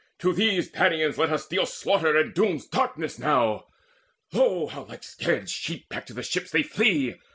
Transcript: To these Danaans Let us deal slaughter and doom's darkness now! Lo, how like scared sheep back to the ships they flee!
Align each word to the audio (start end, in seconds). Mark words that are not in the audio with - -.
To 0.17 0.33
these 0.33 0.71
Danaans 0.71 1.19
Let 1.19 1.29
us 1.31 1.45
deal 1.47 1.67
slaughter 1.67 2.17
and 2.17 2.33
doom's 2.33 2.65
darkness 2.67 3.19
now! 3.19 3.67
Lo, 4.33 4.65
how 4.65 4.85
like 4.85 5.03
scared 5.03 5.47
sheep 5.47 5.89
back 5.89 6.07
to 6.07 6.13
the 6.15 6.23
ships 6.23 6.49
they 6.49 6.63
flee! 6.63 7.19